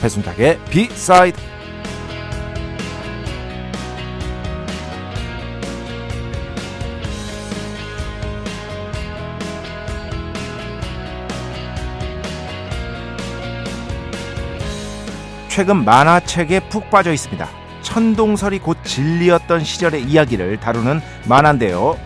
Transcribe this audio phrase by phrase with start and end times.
[0.00, 1.38] 배순탁의 비사이드
[15.48, 17.46] 최근 만화책에 푹 빠져 있습니다.
[17.82, 21.98] 천동설이 곧 진리였던 시절의 이야기를 다루는 만화인데요.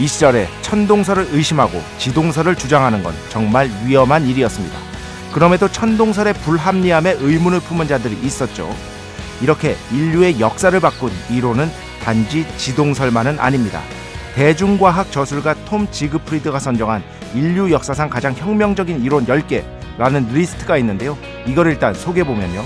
[0.00, 4.78] 이 시절에 천동설을 의심하고 지동설을 주장하는 건 정말 위험한 일이었습니다.
[5.30, 8.74] 그럼에도 천동설의 불합리함에 의문을 품은 자들이 있었죠.
[9.42, 11.70] 이렇게 인류의 역사를 바꾼 이론은
[12.02, 13.82] 단지 지동설만은 아닙니다.
[14.34, 17.02] 대중과학 저술가 톰 지그프리드가 선정한
[17.34, 21.18] 인류 역사상 가장 혁명적인 이론 10개라는 리스트가 있는데요.
[21.46, 22.64] 이걸 일단 소개해보면요.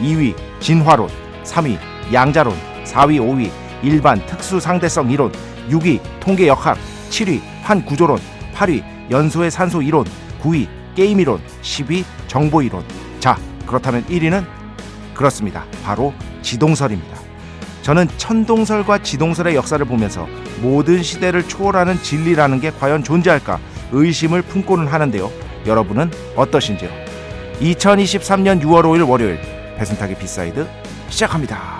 [0.00, 1.08] 2위 진화론,
[1.42, 1.76] 3위
[2.12, 3.50] 양자론, 4위 5위
[3.82, 5.32] 일반 특수 상대성 이론,
[5.70, 6.78] 6위 통계 역학,
[7.10, 8.18] 7위 환구조론,
[8.54, 10.04] 8위 연소의 산소 이론,
[10.42, 12.84] 9위 게임 이론, 10위 정보 이론.
[13.20, 14.44] 자, 그렇다면 1위는
[15.14, 15.64] 그렇습니다.
[15.84, 17.18] 바로 지동설입니다.
[17.82, 20.28] 저는 천동설과 지동설의 역사를 보면서
[20.60, 23.58] 모든 시대를 초월하는 진리라는 게 과연 존재할까
[23.92, 25.30] 의심을 품고는 하는데요.
[25.66, 26.90] 여러분은 어떠신지요?
[27.60, 29.40] 2023년 6월 5일 월요일
[29.78, 30.66] 배순탁의 B side
[31.08, 31.78] 시작합니다.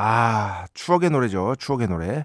[0.00, 1.56] 아, 추억의 노래죠.
[1.58, 2.24] 추억의 노래.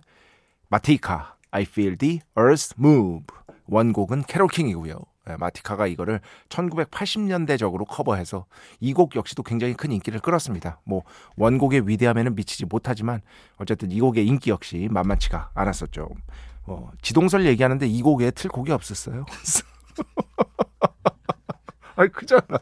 [0.70, 3.26] 마티카, I Feel the Earth Move.
[3.66, 4.94] 원곡은 캐롤킹이고요.
[5.26, 6.20] 네, 마티카가 이거를
[6.50, 8.46] 1980년대적으로 커버해서
[8.80, 10.82] 이 곡 역시도 굉장히 큰 인기를 끌었습니다.
[10.84, 11.02] 뭐
[11.38, 13.22] 원곡의 위대함에는 미치지 못하지만
[13.58, 16.10] 어쨌든 이 곡의 인기 역시 만만치가 않았었죠.
[16.68, 19.26] 뭐 지동설 얘기하는데 이 곡에 틀 곡이 없었어요.
[21.96, 22.60] 아니 그잖아.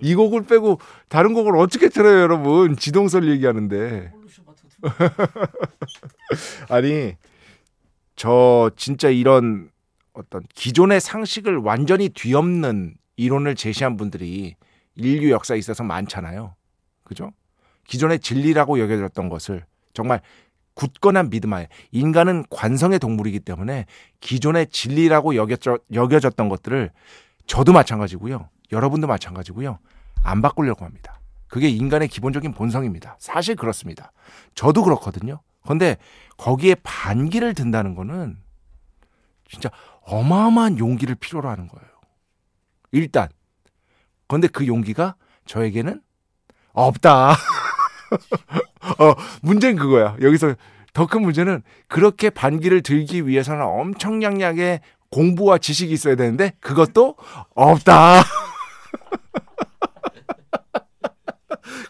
[0.00, 2.76] 이 곡을 빼고 다른 곡을 어떻게 틀어요, 여러분?
[2.76, 4.12] 지동설 얘기하는데.
[6.68, 7.14] 아니
[8.16, 9.70] 저 진짜 이런
[10.12, 14.56] 어떤 기존의 상식을 완전히 뒤엎는 이론을 제시한 분들이
[14.94, 16.54] 인류 역사에 있어서 많잖아요.
[17.02, 17.32] 그죠?
[17.86, 20.20] 기존의 진리라고 여겨졌던 것을 정말
[20.74, 23.86] 굳건한 믿음하에 인간은 관성의 동물이기 때문에
[24.20, 26.90] 기존의 진리라고 여겨져, 여겨졌던 것들을
[27.46, 28.48] 저도 마찬가지고요.
[28.72, 29.78] 여러분도 마찬가지고요.
[30.22, 31.20] 안 바꾸려고 합니다.
[31.48, 33.16] 그게 인간의 기본적인 본성입니다.
[33.18, 34.12] 사실 그렇습니다.
[34.54, 35.40] 저도 그렇거든요.
[35.62, 35.96] 그런데
[36.36, 38.38] 거기에 반기를 든다는 거는
[39.48, 39.70] 진짜
[40.02, 41.88] 어마어마한 용기를 필요로 하는 거예요.
[42.92, 43.28] 일단.
[44.26, 45.14] 그런데 그 용기가
[45.46, 46.00] 저에게는
[46.72, 47.32] 없다.
[48.98, 50.16] 어, 문제는 그거야.
[50.20, 50.54] 여기서
[50.92, 54.80] 더 큰 문제는 그렇게 반기를 들기 위해서는 엄청량량의
[55.14, 57.14] 공부와 지식이 있어야 되는데 그것도
[57.54, 58.22] 없다.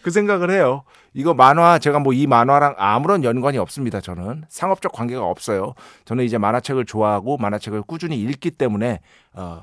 [0.02, 0.84] 그 생각을 해요.
[1.14, 4.00] 이거 만화 제가 뭐 이 만화랑 아무런 연관이 없습니다.
[4.02, 5.72] 저는 상업적 관계가 없어요.
[6.04, 9.00] 저는 이제 만화책을 좋아하고 만화책을 꾸준히 읽기 때문에
[9.32, 9.62] 어,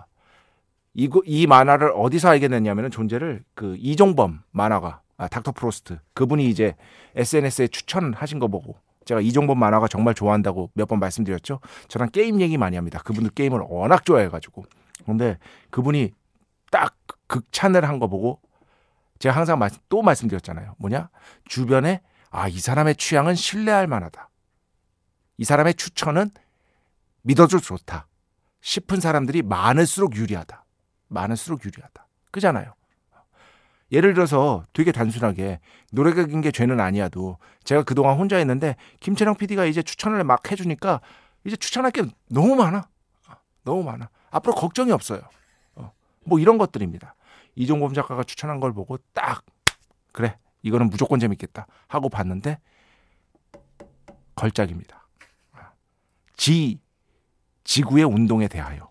[0.96, 6.76] 이, 이 만화를 어디서 알게 됐냐면은 존재를 그 이종범 만화가 아, 닥터 프로스트 그분이 이제
[7.16, 11.60] SNS에 추천하신 거 보고 제가 이종범 만화가 정말 좋아한다고 몇 번 말씀드렸죠.
[11.88, 13.00] 저랑 게임 얘기 많이 합니다.
[13.04, 14.66] 그분들 게임을 워낙 좋아해가지고.
[15.06, 15.38] 근데
[15.72, 16.12] 그분이
[16.72, 16.96] 딱
[17.28, 18.40] 극찬을 한 거 보고
[19.20, 20.76] 제가 항상 말, 또 말씀드렸잖아요.
[20.80, 21.10] 뭐냐?
[21.46, 24.30] 주변에 아, 이 사람의 취향은 신뢰할 만하다.
[25.38, 26.32] 이 사람의 추천은
[27.24, 28.08] 믿어도 좋다.
[28.62, 30.64] 싶은 사람들이 많을수록 유리하다.
[31.08, 32.08] 많을수록 유리하다.
[32.32, 32.74] 그잖아요.
[33.92, 35.60] 예를 들어서 되게 단순하게
[35.92, 41.02] 노래가 긴 게 죄는 아니야도 제가 그동안 혼자 했는데 김채령 PD가 이제 추천을 막 해주니까
[41.44, 42.88] 이제 추천할 게 너무 많아.
[43.64, 44.10] 너무 많아.
[44.32, 45.22] 앞으로 걱정이 없어요.
[45.76, 45.92] 어,
[46.26, 47.16] 뭐 이런 것들입니다.
[47.56, 49.44] 이종범 작가가 추천한 걸 보고 딱
[50.14, 52.60] 그래 이거는 무조건 재밌겠다 하고 봤는데
[54.36, 55.06] 걸작입니다.
[56.38, 56.80] 지
[57.64, 58.90] 지구의 운동에 대하여.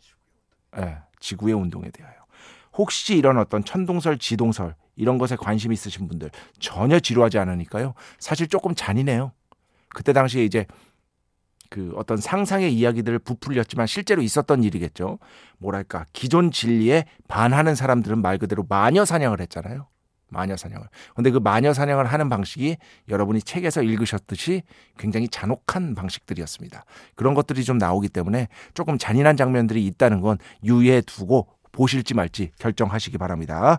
[0.76, 2.14] 예, 지구의 운동에 대하여.
[2.75, 7.94] 혹시 이런 어떤 천동설, 지동설 이런 것에 관심 있으신 분들 전혀 지루하지 않으니까요.
[8.19, 9.32] 사실 조금 잔인해요.
[9.88, 10.66] 그때 당시에 이제
[11.70, 15.19] 그 어떤 상상의 이야기들을 부풀렸지만 실제로 있었던 일이겠죠.
[15.58, 19.87] 뭐랄까 기존 진리에 반하는 사람들은 말 그대로 마녀 사냥을 했잖아요.
[20.31, 20.87] 마녀 사냥을.
[21.14, 22.76] 근데 그 마녀 사냥을 하는 방식이
[23.08, 24.62] 여러분이 책에서 읽으셨듯이
[24.98, 26.84] 굉장히 잔혹한 방식들이었습니다.
[27.14, 33.16] 그런 것들이 좀 나오기 때문에 조금 잔인한 장면들이 있다는 건 유의해 두고 보실지 말지 결정하시기
[33.19, 33.78] 바랍니다.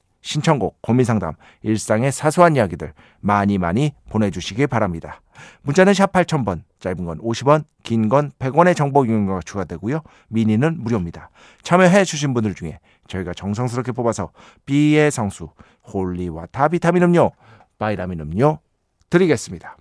[0.21, 1.33] 신청곡, 고민상담,
[1.63, 5.21] 일상의 사소한 이야기들 많이 많이 보내주시기 바랍니다.
[5.63, 10.01] 문자는 샵 8000번, 짧은 건 50원, 긴 건 100원의 정보 이용료가 추가되고요.
[10.29, 11.29] 미니는 무료입니다.
[11.63, 14.31] 참여해 주신 분들 중에 저희가 정성스럽게 뽑아서
[14.65, 15.49] B의 성수,
[15.91, 17.31] holy water 비타민 음료,
[17.79, 18.59] 바이라민 음료
[19.09, 19.75] 드리겠습니다.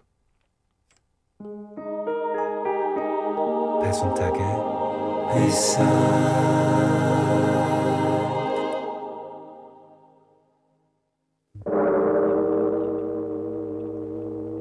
[3.83, 4.41] 배순탁의
[5.35, 5.83] 회사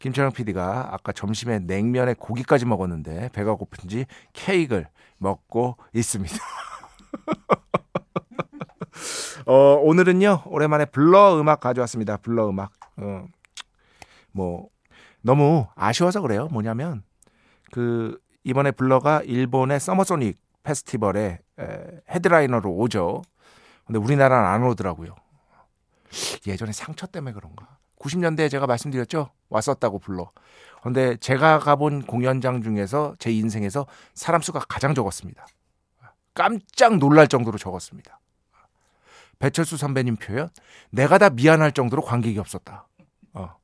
[0.00, 4.88] 김철영 PD가 아까 점심에 냉면에 고기까지 먹었는데 배가 고픈지 케이크를
[5.18, 6.34] 먹고 있습니다.
[9.46, 12.16] 어, 오늘은요 오랜만에 블러 음악 가져왔습니다.
[12.16, 12.72] 블러 음악.
[12.96, 13.26] 어,
[14.32, 14.68] 뭐
[15.20, 16.48] 너무 아쉬워서 그래요.
[16.48, 17.02] 뭐냐면
[17.70, 23.20] 그 이번에 블러가 일본의 서머소닉 페스티벌에 에, 헤드라이너로 오죠.
[23.84, 25.14] 근데 우리나라는 안 오더라고요.
[26.46, 27.79] 예전에 상처 때문에 그런가.
[28.00, 29.30] 90년대에 제가 말씀드렸죠.
[29.48, 30.30] 왔었다고 불러.
[30.82, 35.46] 근데 제가 가본 공연장 중에서 제 인생에서 사람 수가 가장 적었습니다.
[36.34, 38.18] 깜짝 놀랄 정도로 적었습니다.
[39.38, 40.48] 배철수 선배님 표현,
[40.90, 42.86] 내가 다 미안할 정도로 관객이 없었다.
[43.34, 43.56] 어.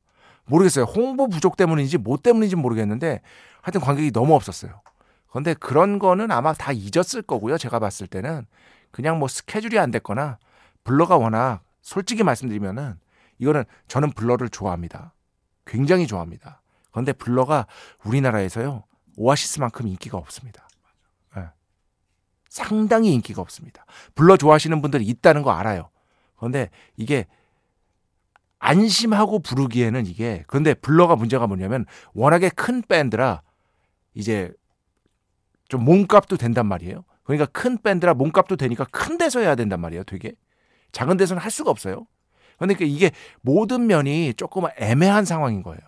[0.45, 0.85] 모르겠어요.
[0.85, 3.21] 홍보 부족 때문인지 뭐 때문인지 모르겠는데
[3.61, 4.81] 하여튼 관객이 너무 없었어요.
[5.29, 7.57] 그런데 그런 거는 아마 다 잊었을 거고요.
[7.57, 8.45] 제가 봤을 때는
[8.91, 10.39] 그냥 뭐 스케줄이 안 됐거나
[10.83, 12.97] 블러가 워낙 솔직히 말씀드리면은
[13.39, 15.13] 이거는 저는 블러를 좋아합니다.
[15.65, 16.61] 굉장히 좋아합니다.
[16.91, 17.67] 그런데 블러가
[18.03, 18.83] 우리나라에서요
[19.17, 20.67] 오아시스만큼 인기가 없습니다.
[21.35, 21.43] 네.
[22.49, 23.85] 상당히 인기가 없습니다.
[24.15, 25.89] 블러 좋아하시는 분들이 있다는 거 알아요.
[26.37, 27.25] 그런데 이게
[28.59, 33.41] 안심하고 부르기에는 이게 그런데 블러가 문제가 뭐냐면 워낙에 큰 밴드라
[34.13, 34.51] 이제
[35.67, 37.03] 좀 몸값도 된단 말이에요.
[37.23, 40.03] 그러니까 큰 밴드라 몸값도 되니까 큰 데서 해야 된단 말이에요.
[40.05, 40.33] 되게
[40.91, 42.07] 작은 데서는 할 수가 없어요.
[42.57, 43.11] 그러니까 이게
[43.41, 45.79] 모든 면이 조금 애매한 상황인 거예요.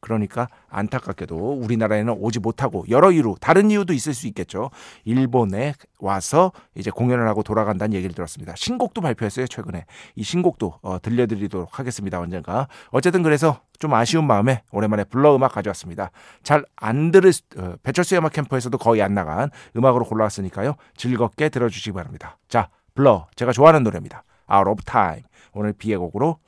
[0.00, 4.70] 그러니까 안타깝게도 우리나라에는 오지 못하고 여러 이유, 다른 이유도 있을 수 있겠죠.
[5.04, 8.54] 일본에 와서 이제 공연을 하고 돌아간다는 얘기를 들었습니다.
[8.56, 9.86] 신곡도 발표했어요, 최근에.
[10.14, 12.68] 이 신곡도 어, 들려드리도록 하겠습니다, 언젠가.
[12.90, 16.12] 어쨌든 그래서 좀 아쉬운 마음에 오랜만에 블러 음악 가져왔습니다.
[16.44, 20.76] 잘 안 들을, 어, 배철수 음악 캠프에서도 거의 안 나간 음악으로 골라왔으니까요.
[20.96, 22.38] 즐겁게 들어주시기 바랍니다.
[22.48, 24.22] 자, 블러, 제가 좋아하는 노래입니다.
[24.52, 25.22] Out of Time.
[25.52, 26.38] 오늘 B의 곡으로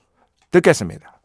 [0.51, 1.21] 듣겠습니다.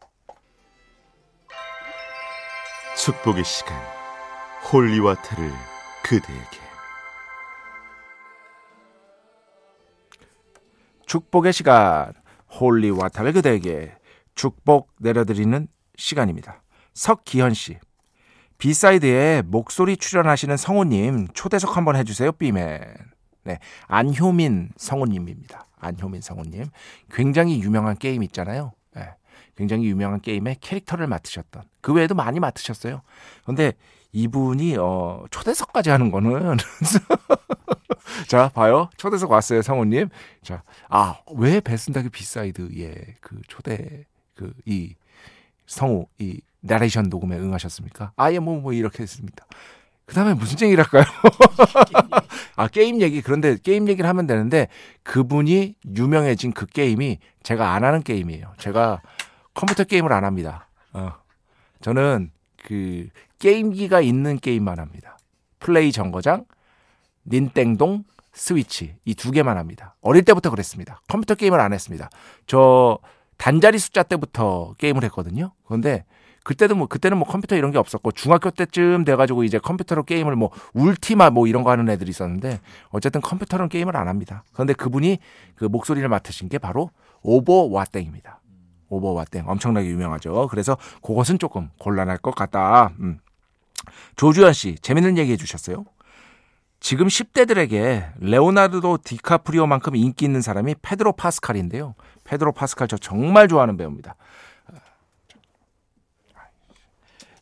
[2.96, 3.76] 축복의 시간
[4.72, 5.52] holy water를
[6.02, 6.58] 그대에게
[11.06, 12.12] 축복의 시간
[12.58, 13.94] holy water를 그대에게
[14.34, 16.62] 축복 내려드리는 시간입니다.
[16.94, 17.78] 석기현 씨
[18.58, 22.80] B side에 목소리 출연하시는 성우님 초대석 한번 해주세요 삐맨
[23.46, 25.66] 네 안효민 성우님입니다.
[25.78, 26.66] 안효민 성우님
[27.10, 28.72] 굉장히 유명한 게임 있잖아요.
[28.94, 29.08] 네,
[29.56, 33.02] 굉장히 유명한 게임의 캐릭터를 맡으셨던 그 외에도 많이 맡으셨어요.
[33.44, 33.72] 근데
[34.12, 36.56] 이분이 어 초대석까지 하는 거는
[38.28, 40.08] 자 봐요 초대석 왔어요 성우님
[40.42, 44.94] 자아왜 배순탁의 B side에 그 초대 그 이
[45.66, 48.12] 성우 이 나레이션 녹음에 응하셨습니까?
[48.16, 49.46] 아예 뭐, 뭐 이렇게 했습니다.
[50.06, 51.04] 그 다음에 무슨 얘기를 할까요?
[52.56, 53.20] 아, 게임 얘기.
[53.22, 54.68] 그런데 게임 얘기를 하면 되는데
[55.02, 58.52] 그분이 유명해진 그 게임이 제가 안 하는 게임이에요.
[58.58, 59.02] 제가
[59.54, 60.68] 컴퓨터 게임을 안 합니다.
[60.92, 61.12] 어.
[61.80, 62.30] 저는
[62.64, 63.08] 그
[63.40, 65.18] 게임기가 있는 게임만 합니다.
[65.58, 66.44] 플레이 정거장,
[67.30, 69.96] 닌땡동, 스위치 이 두 개만 합니다.
[70.02, 71.00] 어릴 때부터 그랬습니다.
[71.08, 72.10] 컴퓨터 게임을 안 했습니다.
[72.46, 72.98] 저
[73.38, 75.52] 단자리 숫자 때부터 게임을 했거든요.
[75.66, 76.04] 그런데
[76.46, 80.50] 그때도 뭐 그때는 뭐 컴퓨터 이런 게 없었고 중학교 때쯤 돼가지고 이제 컴퓨터로 게임을 뭐
[80.74, 82.60] 울티마 뭐 이런 거 하는 애들이 있었는데
[82.90, 84.44] 어쨌든 컴퓨터로는 게임을 안 합니다.
[84.52, 85.18] 그런데 그분이
[85.56, 86.90] 그 목소리를 맡으신 게 바로
[87.22, 88.38] 오버와땡입니다.
[88.88, 90.46] 오버와땡 엄청나게 유명하죠.
[90.48, 92.92] 그래서 그것은 조금 곤란할 것 같다.
[93.00, 93.18] 음.
[94.14, 95.84] 조주현 씨 재밌는 얘기 해주셨어요.
[96.78, 101.96] 지금 10대들에게 레오나르도 디카프리오만큼 인기 있는 사람이 페드로 파스칼인데요.
[102.22, 104.14] 페드로 파스칼 저 정말 좋아하는 배우입니다.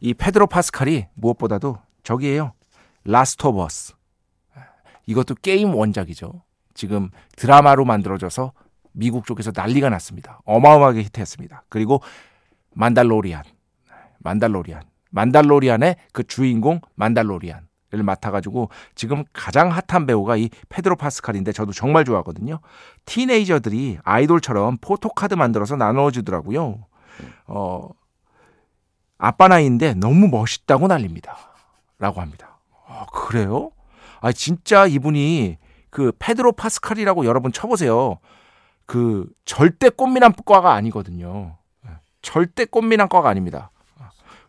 [0.05, 2.53] 이 페드로 파스칼이 무엇보다도 저기에요.
[3.05, 3.95] Last of Us.
[5.07, 6.43] 이것도 게임 원작이죠.
[6.75, 8.53] 지금 드라마로 만들어져서
[8.93, 10.41] 미국 쪽에서 난리가 났습니다.
[10.45, 11.65] 어마어마하게 히트했습니다.
[11.71, 12.03] 그리고
[12.75, 13.45] 만달로리안.
[14.19, 14.83] 만달로리안.
[15.11, 17.67] 만달로리안의 그 주인공 만달로리안.
[17.95, 22.59] 을 맡아가지고 지금 가장 핫한 배우가 이 페드로 파스칼인데 저도 정말 좋아하거든요.
[23.07, 26.87] 티네이저들이 아이돌처럼 포토카드 만들어서 나눠주더라고요.
[27.47, 27.89] 어,
[29.25, 31.37] 아빠 나이인데 너무 멋있다고 난립니다.
[31.99, 32.59] 라고 합니다.
[32.87, 33.71] 아, 그래요?
[34.21, 35.57] 아, 진짜 이분이
[35.89, 38.19] 그 페드로 파스칼이라고 여러분 쳐보세요.
[38.85, 41.57] 그 절대 꽃미남과가 아니거든요.
[42.21, 43.71] 절대 꽃미남과가 아닙니다.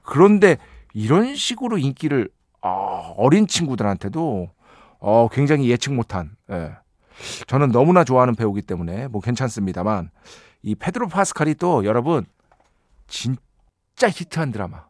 [0.01, 0.58] 그런데
[0.94, 2.29] 이런 식으로 인기를
[2.62, 4.50] 아, 어린 친구들한테도
[5.00, 6.72] 어, 굉장히 예측 못한 예.
[7.48, 10.10] 저는 너무나 좋아하는 배우기 때문에 뭐 괜찮습니다만
[10.63, 12.25] 이 페드로 파스칼이 또 여러분
[13.08, 13.38] 진
[13.96, 14.86] 진짜 히트한 드라마.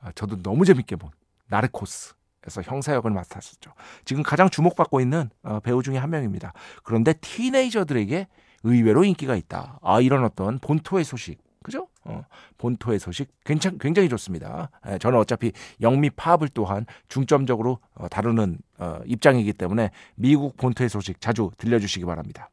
[0.00, 1.10] 아, 저도 너무 재밌게 본
[1.48, 3.72] 나르코스에서 형사 역을 맡았었죠.
[4.04, 6.52] 지금 가장 주목받고 있는 어, 배우 중에 한 명입니다.
[6.82, 8.28] 그런데 티네이저들에게
[8.62, 9.78] 의외로 인기가 있다.
[9.82, 11.88] 아 이런 어떤 본토의 소식, 그죠?
[12.04, 12.24] 어,
[12.58, 14.70] 본토의 소식 굉장히 굉장히 좋습니다.
[14.86, 21.20] 예, 저는 어차피 영미 파업을 또한 중점적으로 어, 다루는 어, 입장이기 때문에 미국 본토의 소식
[21.20, 22.50] 자주 들려주시기 바랍니다.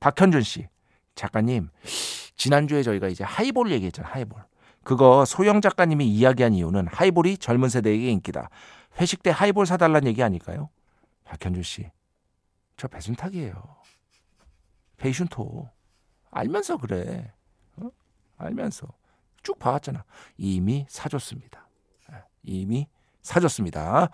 [0.00, 0.68] 박현준 씨
[1.14, 1.68] 작가님
[2.36, 4.12] 지난주에 저희가 이제 하이볼 얘기했잖아요.
[4.12, 4.51] 하이볼.
[4.84, 8.50] 그거 소영 작가님이 이야기한 이유는 하이볼이 젊은 세대에게 인기다.
[9.00, 10.68] 회식 때 하이볼 사달란 얘기 아닐까요?
[11.24, 11.90] 박현준 씨,
[12.76, 13.54] 저 배순탁이에요.
[14.98, 15.68] 페이슌토.
[16.30, 17.32] 알면서 그래.
[17.76, 17.90] 어?
[18.38, 18.86] 알면서.
[19.42, 20.04] 쭉 봐왔잖아.
[20.36, 21.66] 이미 사줬습니다.
[22.12, 22.86] 예, 이미
[23.22, 24.10] 사줬습니다.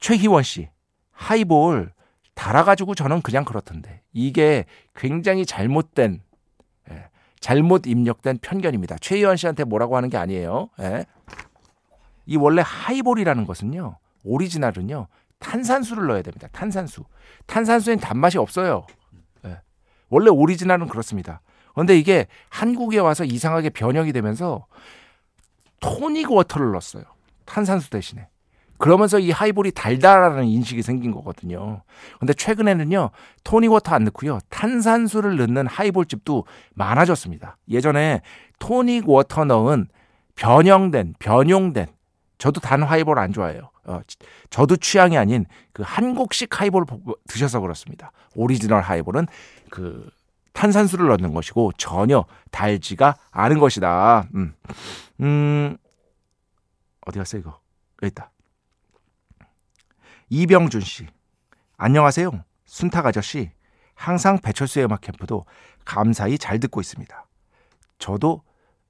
[0.00, 0.68] 최희원 씨,
[1.10, 1.92] 하이볼
[2.34, 4.02] 달아가지고 저는 그냥 그렇던데.
[4.12, 6.22] 이게 굉장히 잘못된
[7.40, 8.96] 잘못 입력된 편견입니다.
[9.00, 10.70] 최희원 씨한테 뭐라고 하는 게 아니에요.
[10.80, 11.06] 예.
[12.26, 13.98] 이 원래 하이볼이라는 것은요.
[14.24, 15.06] 오리지널은요.
[15.38, 16.48] 탄산수를 넣어야 됩니다.
[16.52, 17.04] 탄산수.
[17.46, 18.86] 탄산수엔 단맛이 없어요.
[19.44, 19.60] 예.
[20.08, 21.40] 원래 오리지널은 그렇습니다.
[21.74, 24.66] 그런데 이게 한국에 와서 이상하게 변형이 되면서
[25.80, 27.04] 토닉 워터를 넣었어요.
[27.44, 28.28] 탄산수 대신에.
[28.78, 31.82] 그러면서 이 하이볼이 달달하다는 인식이 생긴 거거든요.
[32.18, 33.10] 근데 최근에는요,
[33.44, 37.56] 토닉워터 안 넣고요, 탄산수를 넣는 하이볼집도 많아졌습니다.
[37.68, 38.22] 예전에
[38.58, 39.88] 토닉워터 넣은
[40.36, 41.86] 변형된, 변용된,
[42.38, 43.70] 저도 단 하이볼 안 좋아해요.
[43.84, 44.00] 어,
[44.50, 46.84] 저도 취향이 아닌 그 한국식 하이볼
[47.28, 48.12] 드셔서 그렇습니다.
[48.34, 49.26] 오리지널 하이볼은
[49.70, 50.10] 그
[50.52, 54.28] 탄산수를 넣는 것이고 전혀 달지가 않은 것이다.
[54.34, 54.54] 음,
[55.20, 55.76] 음
[57.06, 57.60] 어디 갔어 이거?
[58.02, 58.30] 여기 있다.
[60.28, 61.06] 이병준 씨.
[61.76, 62.30] 안녕하세요.
[62.64, 63.50] 순탁 아저씨.
[63.94, 65.46] 항상 배철수의 음악 캠프도
[65.84, 67.26] 감사히 잘 듣고 있습니다.
[67.98, 68.42] 저도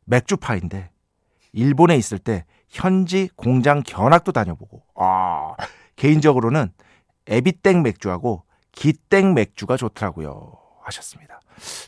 [0.05, 0.91] 맥주파인데
[1.53, 5.55] 일본에 있을 때 현지 공장 견학도 다녀보고 아
[5.95, 6.73] 개인적으로는
[7.29, 11.41] 에비땡 맥주하고 기땡 맥주가 좋더라고요 하셨습니다.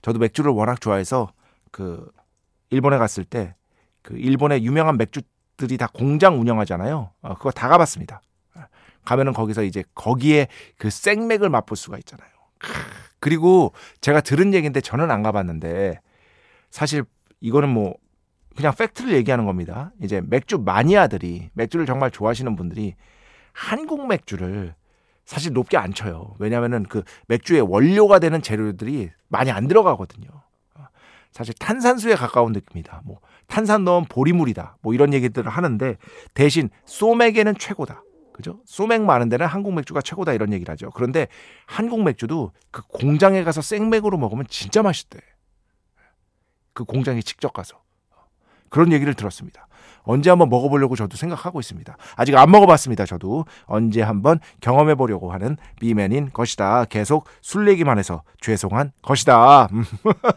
[0.02, 1.32] 저도 맥주를 워낙 좋아해서
[1.72, 2.10] 그
[2.70, 3.54] 일본에 갔을 때
[4.08, 7.10] 그 일본의 유명한 맥주들이 다 공장 운영하잖아요.
[7.20, 8.22] 어, 그거 다 가봤습니다.
[9.08, 12.28] 가면은 거기서 이제 거기에 그 생맥을 맛볼 수가 있잖아요.
[13.20, 13.72] 그리고
[14.02, 15.98] 제가 들은 얘기인데 저는 안 가봤는데
[16.70, 17.04] 사실
[17.40, 17.94] 이거는 뭐
[18.54, 19.92] 그냥 팩트를 얘기하는 겁니다.
[20.02, 22.96] 이제 맥주 마니아들이 맥주를 정말 좋아하시는 분들이
[23.52, 24.74] 한국 맥주를
[25.24, 26.34] 사실 높게 안 쳐요.
[26.38, 30.28] 왜냐하면은 그 맥주의 원료가 되는 재료들이 많이 안 들어가거든요.
[31.32, 33.02] 사실 탄산수에 가까운 느낌이다.
[33.04, 34.76] 뭐 탄산 넣은 보리물이다.
[34.82, 35.96] 뭐 이런 얘기들을 하는데
[36.34, 38.02] 대신 소맥에는 최고다.
[38.38, 38.60] 그죠?
[38.66, 40.90] 소맥 많은 데는 한국 맥주가 최고다 이런 얘기를 하죠.
[40.94, 41.26] 그런데
[41.66, 45.18] 한국 맥주도 그 공장에 가서 생맥으로 먹으면 진짜 맛있대.
[46.72, 47.82] 그 공장에 직접 가서.
[48.68, 49.66] 그런 얘기를 들었습니다.
[50.02, 51.96] 언제 한번 먹어보려고 저도 생각하고 있습니다.
[52.14, 53.06] 아직 안 먹어봤습니다.
[53.06, 56.84] 저도 언제 한번 경험해보려고 하는 비맨인 것이다.
[56.84, 59.66] 계속 술 얘기만 해서 죄송한 것이다.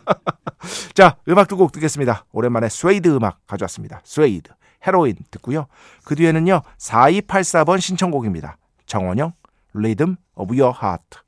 [0.95, 2.25] 자, 음악 두 곡 듣겠습니다.
[2.31, 4.01] 오랜만에 스웨이드 음악 가져왔습니다.
[4.03, 4.49] 스웨이드,
[4.85, 5.67] 헤로인 듣고요.
[6.03, 8.57] 그 뒤에는요, 4284번 신청곡입니다.
[8.85, 9.33] 정원영,
[9.73, 11.19] Rhythm of Your Heart.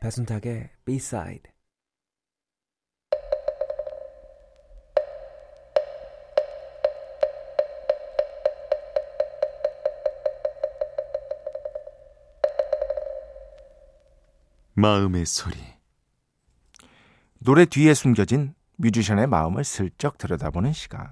[0.00, 1.54] 배순탁의 B-side
[14.74, 15.73] 마음의 소리.
[17.44, 21.10] 노래 뒤에 숨겨진 뮤지션의 마음을 슬쩍 들여다보는 시간.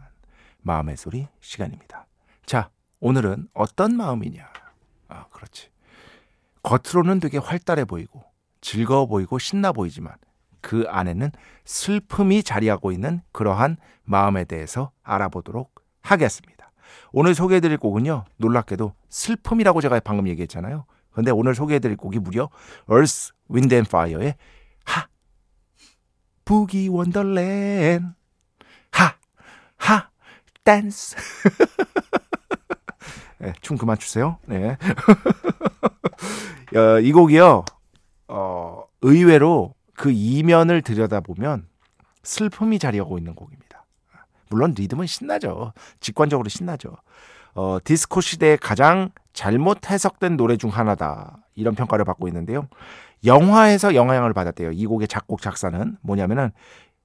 [0.62, 2.06] 마음의 소리 시간입니다.
[2.46, 2.70] 자,
[3.00, 4.50] 오늘은 어떤 마음이냐?
[5.08, 5.68] 아, 그렇지.
[6.62, 8.24] 겉으로는 되게 활달해 보이고
[8.62, 10.14] 즐거워 보이고 신나 보이지만
[10.62, 11.32] 그 안에는
[11.66, 16.72] 슬픔이 자리하고 있는 그러한 마음에 대해서 알아보도록 하겠습니다.
[17.12, 20.86] 오늘 소개해드릴 곡은요, 놀랍게도 슬픔이라고 제가 방금 얘기했잖아요.
[21.10, 22.48] 근데 오늘 소개해드릴 곡이 무려
[22.90, 24.34] Earth, Wind and Fire의
[24.84, 25.11] 하
[26.44, 28.14] 부기 원더랜
[28.90, 29.22] 하
[29.82, 30.08] 하
[30.64, 31.16] 댄스
[33.38, 34.38] 네, 춤 그만 추세요.
[34.46, 34.76] 네.
[36.76, 37.64] 어, 이 곡이요.
[38.28, 41.66] 어, 의외로 그 이면을 들여다보면
[42.22, 43.84] 슬픔이 자리하고 있는 곡입니다.
[44.48, 45.72] 물론 리듬은 신나죠.
[45.98, 46.96] 직관적으로 신나죠.
[47.54, 51.41] 어, 디스코 시대의 가장 잘못 해석된 노래 중 하나다.
[51.54, 52.68] 이런 평가를 받고 있는데요.
[53.24, 54.72] 영화에서 영향을 받았대요.
[54.72, 56.50] 이 곡의 작곡 작사는 뭐냐면은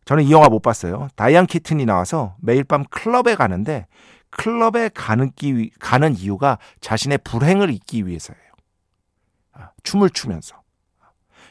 [0.05, 1.09] 저는 이 영화 못 봤어요.
[1.15, 3.87] 다이안 키튼이 나와서 매일 밤 클럽에 가는데
[4.29, 8.41] 클럽에 가는, 기, 가는 이유가 자신의 불행을 잊기 위해서예요.
[9.53, 10.61] 아, 춤을 추면서.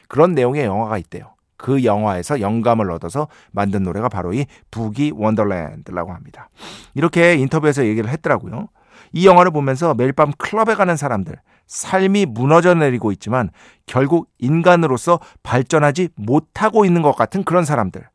[0.07, 1.35] 그런 내용의 영화가 있대요.
[1.57, 6.49] 그 영화에서 영감을 얻어서 만든 노래가 바로 이 부기 원더랜드라고 합니다.
[6.93, 8.69] 이렇게 인터뷰에서 얘기를 했더라고요.
[9.11, 11.35] 이 영화를 보면서 매일 밤 클럽에 가는 사람들,
[11.67, 13.49] 삶이 무너져 내리고 있지만
[13.85, 18.07] 결국 인간으로서 발전하지 못하고 있는 것 같은 그런 사람들.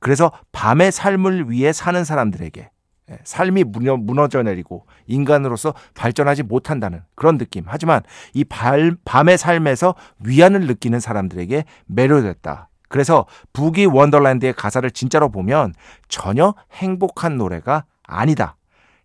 [0.00, 2.70] 그래서 밤의 삶을 위해 사는 사람들에게
[3.10, 7.64] 예, 삶이 무너져 내리고 인간으로서 발전하지 못한다는 그런 느낌.
[7.66, 8.02] 하지만
[8.34, 12.68] 이 밤의 삶에서 위안을 느끼는 사람들에게 매료됐다.
[12.88, 15.74] 그래서 부기 원더랜드의 가사를 진짜로 보면
[16.08, 18.56] 전혀 행복한 노래가 아니다.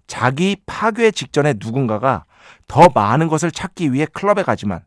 [0.08, 2.26] 자기 파괴 직전에 누군가가
[2.68, 4.82] 더 많은 것을 찾기 위해 클럽에 가지만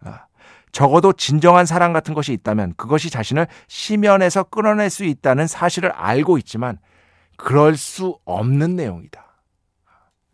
[0.00, 0.26] 아,
[0.72, 6.78] 적어도 진정한 사랑 같은 것이 있다면 그것이 자신을 심연에서 끊어낼 수 있다는 사실을 알고 있지만
[7.36, 9.24] 그럴 수 없는 내용이다.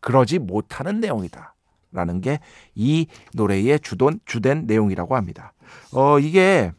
[0.00, 1.54] 그러지 못하는 내용이다.
[1.92, 2.38] 라는 게
[2.74, 5.52] 이 노래의 주돈, 주된 내용이라고 합니다.
[5.92, 6.72] 어, 이게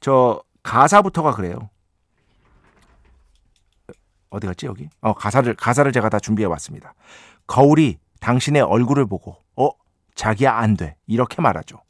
[0.00, 1.70] 저 가사부터가 그래요.
[4.30, 4.88] 어디 갔지 여기?
[5.00, 6.94] 어 가사를 가사를 제가 다 준비해 왔습니다.
[7.46, 9.70] 거울이 당신의 얼굴을 보고 어
[10.14, 11.82] 자기야 안 돼 이렇게 말하죠.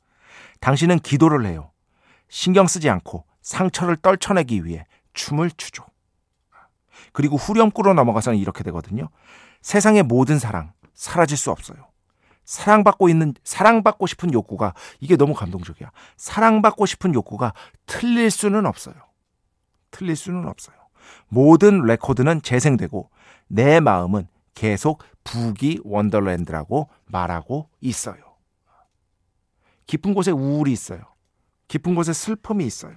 [0.60, 1.70] 당신은 기도를 해요.
[2.28, 5.84] 신경 쓰지 않고 상처를 떨쳐내기 위해 춤을 추죠.
[7.12, 9.08] 그리고 후렴구로 넘어가서는 이렇게 되거든요.
[9.62, 11.88] 세상의 모든 사랑 사라질 수 없어요.
[12.44, 15.90] 사랑받고 있는 사랑받고 싶은 욕구가 이게 너무 감동적이야.
[16.16, 17.52] 사랑받고 싶은 욕구가
[17.86, 18.94] 틀릴 수는 없어요.
[19.90, 20.76] 틀릴 수는 없어요.
[21.28, 23.10] 모든 레코드는 재생되고
[23.48, 24.28] 내 마음은
[24.58, 28.16] 계속 Boogie Wonderland라고 말하고 있어요.
[29.86, 31.00] 깊은 곳에 우울이 있어요.
[31.68, 32.96] 깊은 곳에 슬픔이 있어요.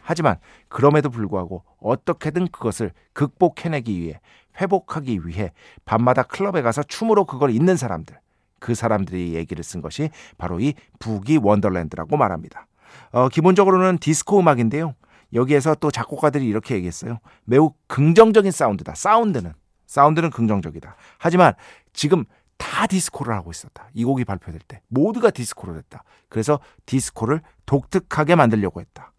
[0.00, 4.20] 하지만 그럼에도 불구하고 어떻게든 그것을 극복해내기 위해
[4.58, 5.52] 회복하기 위해
[5.84, 8.18] 밤마다 클럽에 가서 춤으로 그걸 잊는 사람들
[8.58, 12.68] 그 사람들이 얘기를 쓴 것이 바로 이 Boogie Wonderland라고 말합니다.
[13.10, 14.94] 어, 기본적으로는 디스코 음악인데요.
[15.34, 17.18] 여기에서 또 작곡가들이 이렇게 얘기했어요.
[17.44, 18.94] 매우 긍정적인 사운드다.
[18.94, 19.52] 사운드는
[19.86, 20.96] 사운드는 긍정적이다.
[21.18, 21.54] 하지만
[21.92, 22.24] 지금
[22.56, 23.88] 다 디스코를 하고 있었다.
[23.94, 26.04] 이 곡이 발표될 때 모두가 디스코로 됐다.
[26.28, 29.12] 그래서 디스코를 독특하게 만들려고 했다.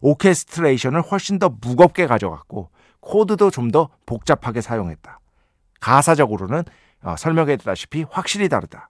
[0.00, 5.20] 오케스트레이션을 훨씬 더 무겁게 가져갔고 코드도 좀 더 복잡하게 사용했다.
[5.80, 6.64] 가사적으로는
[7.02, 8.88] 어, 설명했다시피 확실히 다르다.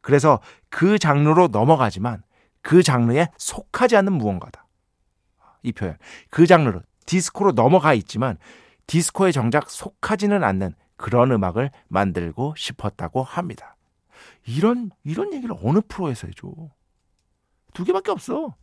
[0.00, 2.22] 그래서 그 장르로 넘어가지만
[2.62, 4.66] 그 장르에 속하지 않는 무언가다.
[5.62, 5.96] 이 표현.
[6.30, 8.38] 그 장르로 디스코로 넘어가 있지만
[8.86, 13.76] 디스코에 정작 속하지는 않는 그런 음악을 만들고 싶었다고 합니다.
[14.46, 16.48] 이런 이런 얘기를 어느 프로에서 해줘?
[17.72, 18.54] 두 개밖에 없어.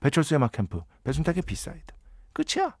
[0.00, 1.94] 배철수의 음악 캠프, 배순탁의 B side.
[2.32, 2.76] 끝이야.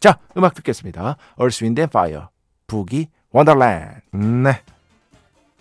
[0.00, 1.16] 자, 음악 듣겠습니다.
[1.38, 2.26] Earth, Wind and Fire,
[2.66, 4.16] 부기 원더랜드.
[4.16, 4.62] 네.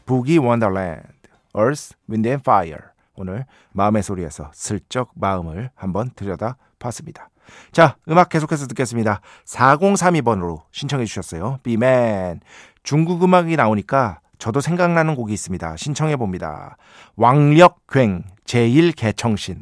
[0.06, 1.08] 부기 원더랜드,
[1.56, 7.30] Earth, Wind and Fire, 오늘 마음의 소리에서 슬쩍 마음을 한번 들여다 봤습니다.
[7.72, 9.22] 자, 음악 계속해서 듣겠습니다.
[9.46, 11.60] 4032번으로 신청해 주셨어요.
[11.64, 12.40] 비맨.
[12.84, 15.78] 중국 음악이 나오니까 저도 생각나는 곡이 있습니다.
[15.78, 16.78] 신청해 봅니다.
[17.16, 19.58] 왕력괭 제1개청신.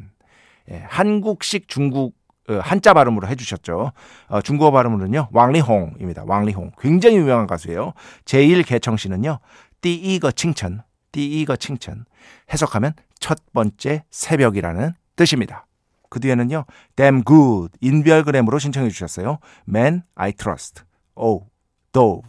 [0.70, 2.14] 예, 한국식 중국
[2.48, 3.92] 어, 한자 발음으로 해주셨죠.
[4.28, 6.24] 어, 중국어 발음으로는요, 왕리홍입니다.
[6.26, 6.72] 왕리홍.
[6.80, 7.92] 굉장히 유명한 가수예요.
[8.24, 9.38] 제1개청신은요,
[9.80, 12.04] 띠이거 칭천, 띠이거 칭천.
[12.52, 15.64] 해석하면 첫 번째 새벽이라는 뜻입니다.
[16.10, 16.64] 그 뒤에는요,
[16.96, 19.38] damn good, 인별그램으로 신청해 주셨어요.
[19.68, 20.82] Man I Trust,
[21.14, 21.44] Oh,
[21.92, 22.28] Dove.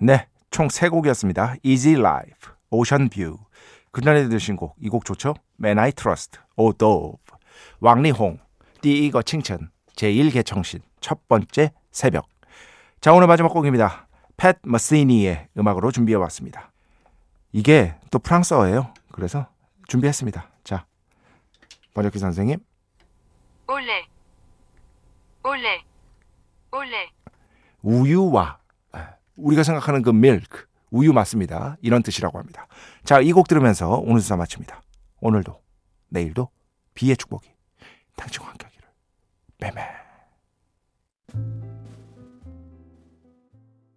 [0.00, 1.54] 네, 총 세 곡이었습니다.
[1.62, 3.38] Easy Life, Ocean View.
[3.92, 5.34] 그날에 들으신 곡, 이 곡 좋죠?
[5.62, 7.18] Man I Trust, Oh, Dove.
[7.78, 8.40] 왕리홍,
[8.82, 12.26] 띠이거 칭천, 제1개청신, 첫 번째 새벽.
[13.00, 14.08] 자, 오늘 마지막 곡입니다.
[14.36, 16.72] 팻 머시니의 음악으로 준비해 왔습니다.
[17.52, 18.92] 이게 또 프랑스어예요.
[19.12, 19.46] 그래서
[19.88, 20.50] 준비했습니다.
[20.64, 20.86] 자,
[21.94, 22.58] 버려키 선생님.
[23.68, 24.06] 올레,
[25.44, 25.84] 올레,
[26.72, 27.10] 올레.
[27.82, 28.58] 우유와
[28.92, 31.76] 아, 우리가 생각하는 그 밀크, 우유 맞습니다.
[31.82, 32.66] 이런 뜻이라고 합니다.
[33.04, 34.82] 자, 이 곡 들으면서 오늘 수사 마칩니다.
[35.20, 35.60] 오늘도,
[36.08, 36.50] 내일도
[36.94, 37.48] 비의 축복이
[38.16, 38.88] 당신과 함께 하기를.
[39.58, 39.82] 빼매.